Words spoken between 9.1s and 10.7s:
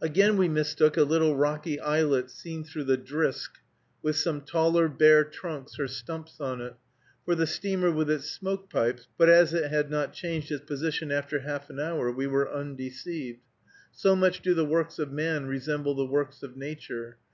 but as it had not changed its